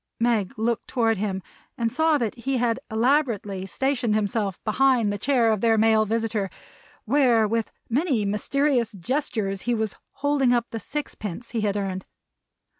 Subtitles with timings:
[0.19, 1.43] Meg looked toward him
[1.77, 6.49] and saw that he had elaborately stationed himself behind the chair of their male visitor,
[7.05, 12.07] where with many mysterious gestures he was holding up the six pence he had earned.